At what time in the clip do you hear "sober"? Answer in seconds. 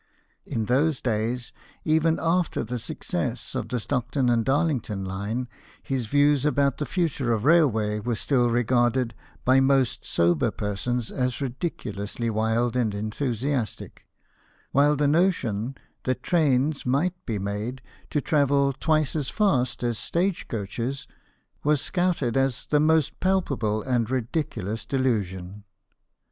10.03-10.49